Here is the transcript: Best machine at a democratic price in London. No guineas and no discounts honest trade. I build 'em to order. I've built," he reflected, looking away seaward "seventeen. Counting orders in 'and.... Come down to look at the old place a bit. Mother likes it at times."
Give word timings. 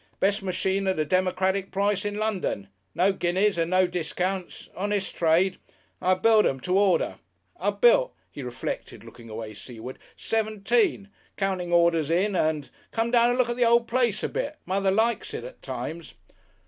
Best 0.19 0.41
machine 0.41 0.87
at 0.87 0.97
a 0.97 1.05
democratic 1.05 1.69
price 1.69 2.05
in 2.05 2.15
London. 2.17 2.69
No 2.95 3.13
guineas 3.13 3.55
and 3.59 3.69
no 3.69 3.85
discounts 3.85 4.67
honest 4.75 5.15
trade. 5.15 5.59
I 6.01 6.15
build 6.15 6.47
'em 6.47 6.59
to 6.61 6.75
order. 6.79 7.19
I've 7.59 7.81
built," 7.81 8.15
he 8.31 8.41
reflected, 8.41 9.03
looking 9.03 9.29
away 9.29 9.53
seaward 9.53 9.99
"seventeen. 10.15 11.09
Counting 11.37 11.71
orders 11.71 12.09
in 12.09 12.35
'and.... 12.35 12.71
Come 12.89 13.11
down 13.11 13.29
to 13.31 13.37
look 13.37 13.49
at 13.51 13.57
the 13.57 13.65
old 13.65 13.87
place 13.87 14.23
a 14.23 14.29
bit. 14.29 14.57
Mother 14.65 14.89
likes 14.89 15.35
it 15.35 15.43
at 15.43 15.61
times." 15.61 16.15